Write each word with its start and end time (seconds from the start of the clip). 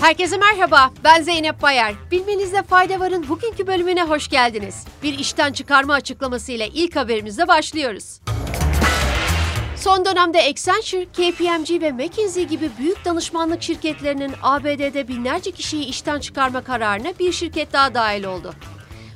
Herkese 0.00 0.36
merhaba, 0.36 0.90
ben 1.04 1.22
Zeynep 1.22 1.62
Bayar. 1.62 1.94
Bilmenizde 2.10 2.62
fayda 2.62 3.00
varın 3.00 3.28
bugünkü 3.28 3.66
bölümüne 3.66 4.02
hoş 4.02 4.28
geldiniz. 4.28 4.84
Bir 5.02 5.18
işten 5.18 5.52
çıkarma 5.52 5.94
açıklaması 5.94 6.52
ile 6.52 6.68
ilk 6.68 6.96
haberimizle 6.96 7.48
başlıyoruz. 7.48 8.20
Son 9.76 10.04
dönemde 10.04 10.38
Accenture, 10.38 11.04
KPMG 11.04 11.82
ve 11.82 11.92
McKinsey 11.92 12.44
gibi 12.44 12.70
büyük 12.78 13.04
danışmanlık 13.04 13.62
şirketlerinin 13.62 14.32
ABD'de 14.42 15.08
binlerce 15.08 15.50
kişiyi 15.50 15.84
işten 15.84 16.20
çıkarma 16.20 16.64
kararına 16.64 17.12
bir 17.18 17.32
şirket 17.32 17.72
daha 17.72 17.94
dahil 17.94 18.24
oldu. 18.24 18.54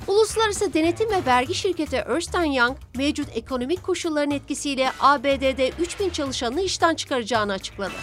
Uluslararası 0.07 0.73
denetim 0.73 1.09
ve 1.09 1.25
vergi 1.25 1.55
şirketi 1.55 1.95
Ernst 1.95 2.35
Young, 2.35 2.77
mevcut 2.95 3.27
ekonomik 3.35 3.83
koşulların 3.83 4.31
etkisiyle 4.31 4.91
ABD'de 4.99 5.69
3000 5.79 6.09
çalışanını 6.09 6.61
işten 6.61 6.95
çıkaracağını 6.95 7.53
açıkladı. 7.53 7.93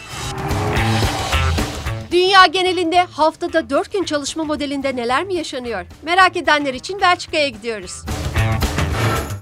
Dünya 2.13 2.47
genelinde 2.47 3.03
haftada 3.03 3.71
4 3.71 3.93
gün 3.93 4.05
çalışma 4.05 4.45
modelinde 4.45 4.97
neler 4.97 5.25
mi 5.25 5.35
yaşanıyor? 5.35 5.87
Merak 6.03 6.37
edenler 6.37 6.75
için 6.75 7.01
Belçika'ya 7.01 7.49
gidiyoruz. 7.49 8.03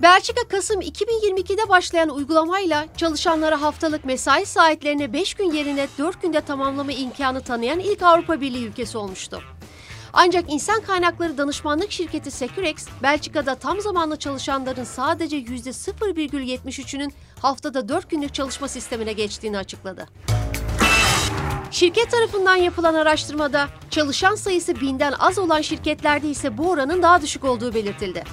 Belçika 0.02 0.48
Kasım 0.48 0.80
2022'de 0.80 1.69
başlayan 1.69 2.09
uygulamayla 2.09 2.87
çalışanlara 2.96 3.62
haftalık 3.62 4.05
mesai 4.05 4.46
saatlerini 4.46 5.12
5 5.12 5.34
gün 5.34 5.52
yerine 5.52 5.88
4 5.98 6.23
günde 6.23 6.41
tamamlama 6.41 6.93
imkanı 6.93 7.41
tanıyan 7.41 7.79
ilk 7.79 8.02
Avrupa 8.02 8.41
Birliği 8.41 8.66
ülkesi 8.66 8.98
olmuştu. 8.98 9.43
Ancak 10.12 10.45
insan 10.52 10.80
kaynakları 10.80 11.38
danışmanlık 11.38 11.93
şirketi 11.93 12.30
Securex, 12.30 12.88
Belçika'da 13.02 13.55
tam 13.55 13.80
zamanlı 13.80 14.16
çalışanların 14.16 14.84
sadece 14.84 15.37
%0,73'ünün 15.37 17.12
haftada 17.43 17.88
4 17.88 18.10
günlük 18.10 18.34
çalışma 18.34 18.68
sistemine 18.68 19.12
geçtiğini 19.12 19.59
açıkladı. 19.59 20.09
Şirket 21.70 22.10
tarafından 22.10 22.56
yapılan 22.56 22.95
araştırmada 22.95 23.68
çalışan 23.90 24.35
sayısı 24.35 24.80
binden 24.80 25.13
az 25.18 25.38
olan 25.38 25.60
şirketlerde 25.60 26.29
ise 26.29 26.59
bu 26.59 26.71
oranın 26.71 27.02
daha 27.02 27.23
düşük 27.23 27.45
olduğu 27.45 27.74
belirtildi. 27.74 28.24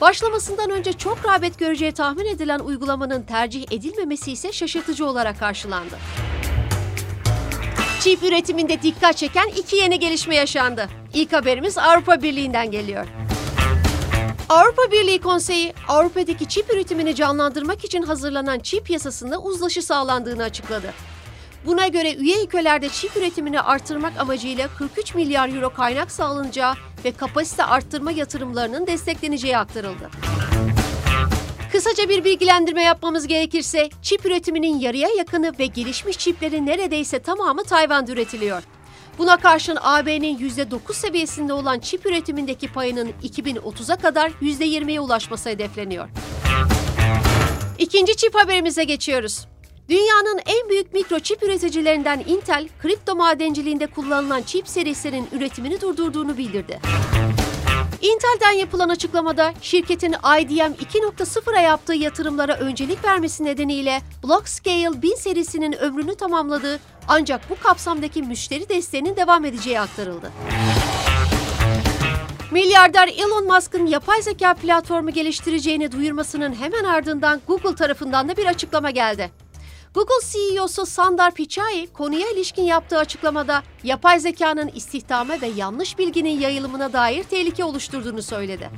Başlamasından 0.00 0.70
önce 0.70 0.92
çok 0.92 1.26
rağbet 1.26 1.58
göreceği 1.58 1.92
tahmin 1.92 2.26
edilen 2.26 2.58
uygulamanın 2.58 3.22
tercih 3.22 3.64
edilmemesi 3.70 4.32
ise 4.32 4.52
şaşırtıcı 4.52 5.06
olarak 5.06 5.38
karşılandı. 5.38 5.94
Çip 8.00 8.22
üretiminde 8.22 8.82
dikkat 8.82 9.16
çeken 9.16 9.48
iki 9.48 9.76
yeni 9.76 9.98
gelişme 9.98 10.36
yaşandı. 10.36 10.88
İlk 11.14 11.32
haberimiz 11.32 11.78
Avrupa 11.78 12.22
Birliği'nden 12.22 12.70
geliyor. 12.70 13.06
Avrupa 14.48 14.82
Birliği 14.92 15.20
Konseyi, 15.20 15.74
Avrupa'daki 15.88 16.48
çip 16.48 16.74
üretimini 16.74 17.14
canlandırmak 17.14 17.84
için 17.84 18.02
hazırlanan 18.02 18.58
çip 18.58 18.90
yasasında 18.90 19.38
uzlaşı 19.38 19.82
sağlandığını 19.82 20.42
açıkladı. 20.42 20.92
Buna 21.66 21.88
göre 21.88 22.14
üye 22.14 22.44
ülkelerde 22.44 22.88
çip 22.88 23.16
üretimini 23.16 23.60
artırmak 23.60 24.20
amacıyla 24.20 24.68
43 24.78 25.14
milyar 25.14 25.48
euro 25.48 25.70
kaynak 25.70 26.10
sağlanacağı 26.10 26.74
ve 27.04 27.12
kapasite 27.12 27.64
arttırma 27.64 28.12
yatırımlarının 28.12 28.86
destekleneceği 28.86 29.58
aktarıldı. 29.58 30.10
Kısaca 31.72 32.08
bir 32.08 32.24
bilgilendirme 32.24 32.82
yapmamız 32.82 33.26
gerekirse, 33.26 33.88
çip 34.02 34.26
üretiminin 34.26 34.78
yarıya 34.78 35.08
yakını 35.18 35.52
ve 35.58 35.66
gelişmiş 35.66 36.18
çiplerin 36.18 36.66
neredeyse 36.66 37.18
tamamı 37.18 37.64
Tayvan'da 37.64 38.12
üretiliyor. 38.12 38.62
Buna 39.18 39.36
karşın 39.36 39.78
AB'nin 39.80 40.38
%9 40.38 40.94
seviyesinde 40.94 41.52
olan 41.52 41.78
çip 41.78 42.06
üretimindeki 42.06 42.72
payının 42.72 43.12
2030'a 43.24 43.96
kadar 43.96 44.30
%20'ye 44.30 45.00
ulaşması 45.00 45.50
hedefleniyor. 45.50 46.08
İkinci 47.78 48.16
çip 48.16 48.34
haberimize 48.34 48.84
geçiyoruz. 48.84 49.51
Dünyanın 49.88 50.40
en 50.46 50.68
büyük 50.68 50.92
mikroçip 50.94 51.42
üreticilerinden 51.42 52.24
Intel, 52.26 52.68
kripto 52.82 53.14
madenciliğinde 53.16 53.86
kullanılan 53.86 54.42
çip 54.42 54.68
serisinin 54.68 55.28
üretimini 55.32 55.80
durdurduğunu 55.80 56.36
bildirdi. 56.38 56.80
Intel'den 58.02 58.52
yapılan 58.52 58.88
açıklamada 58.88 59.54
şirketin 59.60 60.12
IDM 60.12 60.72
2.0'a 60.72 61.60
yaptığı 61.60 61.94
yatırımlara 61.94 62.56
öncelik 62.56 63.04
vermesi 63.04 63.44
nedeniyle 63.44 64.00
Blockscale 64.24 65.02
1000 65.02 65.14
serisinin 65.14 65.72
ömrünü 65.72 66.14
tamamladığı 66.14 66.80
ancak 67.08 67.50
bu 67.50 67.60
kapsamdaki 67.60 68.22
müşteri 68.22 68.68
desteğinin 68.68 69.16
devam 69.16 69.44
edeceği 69.44 69.80
aktarıldı. 69.80 70.30
Milyarder 72.50 73.08
Elon 73.08 73.46
Musk'ın 73.46 73.86
yapay 73.86 74.22
zeka 74.22 74.54
platformu 74.54 75.10
geliştireceğini 75.10 75.92
duyurmasının 75.92 76.54
hemen 76.54 76.84
ardından 76.84 77.40
Google 77.46 77.74
tarafından 77.74 78.28
da 78.28 78.36
bir 78.36 78.46
açıklama 78.46 78.90
geldi. 78.90 79.41
Google 79.94 80.26
CEO'su 80.32 80.86
Sundar 80.86 81.34
Pichai 81.34 81.86
konuya 81.92 82.30
ilişkin 82.30 82.62
yaptığı 82.62 82.98
açıklamada 82.98 83.62
yapay 83.84 84.20
zekanın 84.20 84.68
istihdama 84.74 85.40
ve 85.40 85.46
yanlış 85.46 85.98
bilginin 85.98 86.40
yayılımına 86.40 86.92
dair 86.92 87.22
tehlike 87.24 87.64
oluşturduğunu 87.64 88.22
söyledi. 88.22 88.70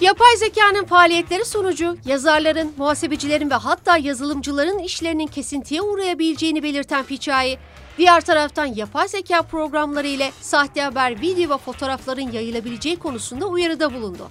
Yapay 0.00 0.36
zekanın 0.36 0.84
faaliyetleri 0.84 1.44
sonucu 1.44 1.96
yazarların, 2.04 2.72
muhasebecilerin 2.76 3.50
ve 3.50 3.54
hatta 3.54 3.96
yazılımcıların 3.96 4.78
işlerinin 4.78 5.26
kesintiye 5.26 5.82
uğrayabileceğini 5.82 6.62
belirten 6.62 7.04
Pichai, 7.04 7.58
diğer 7.98 8.20
taraftan 8.20 8.66
yapay 8.66 9.08
zeka 9.08 9.42
programları 9.42 10.06
ile 10.06 10.32
sahte 10.40 10.82
haber, 10.82 11.20
video 11.20 11.54
ve 11.54 11.58
fotoğrafların 11.58 12.32
yayılabileceği 12.32 12.96
konusunda 12.96 13.46
uyarıda 13.46 13.94
bulundu. 13.94 14.28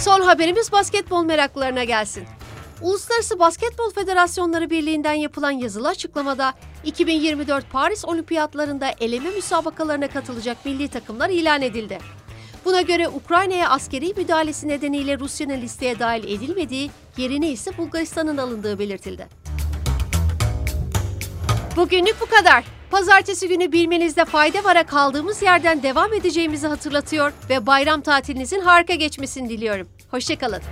Son 0.00 0.20
haberimiz 0.20 0.72
basketbol 0.72 1.24
meraklılarına 1.24 1.84
gelsin. 1.84 2.24
Uluslararası 2.82 3.38
Basketbol 3.38 3.90
Federasyonları 3.90 4.70
Birliği'nden 4.70 5.12
yapılan 5.12 5.50
yazılı 5.50 5.88
açıklamada 5.88 6.54
2024 6.84 7.70
Paris 7.70 8.04
Olimpiyatlarında 8.04 8.90
eleme 9.00 9.30
müsabakalarına 9.30 10.08
katılacak 10.08 10.64
milli 10.64 10.88
takımlar 10.88 11.30
ilan 11.30 11.62
edildi. 11.62 11.98
Buna 12.64 12.80
göre 12.80 13.08
Ukrayna'ya 13.08 13.70
askeri 13.70 14.14
müdahalesi 14.16 14.68
nedeniyle 14.68 15.18
Rusya'nın 15.18 15.60
listeye 15.60 15.98
dahil 15.98 16.24
edilmediği, 16.24 16.90
yerine 17.16 17.50
ise 17.50 17.78
Bulgaristan'ın 17.78 18.36
alındığı 18.36 18.78
belirtildi. 18.78 19.28
Bugünlük 21.76 22.16
bu 22.20 22.26
kadar. 22.26 22.79
Pazartesi 22.90 23.48
günü 23.48 23.72
bilmenizde 23.72 24.24
fayda 24.24 24.64
vara 24.64 24.86
kaldığımız 24.86 25.42
yerden 25.42 25.82
devam 25.82 26.14
edeceğimizi 26.14 26.66
hatırlatıyor 26.66 27.32
ve 27.50 27.66
bayram 27.66 28.00
tatilinizin 28.00 28.60
harika 28.60 28.94
geçmesini 28.94 29.48
diliyorum. 29.48 29.88
Hoşçakalın. 30.10 30.62